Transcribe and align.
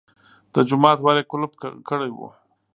د 0.53 0.55
جومات 0.69 0.97
ور 1.01 1.17
یې 1.19 1.23
قلف 1.31 1.51
کړی 1.89 2.09
و. 2.17 2.19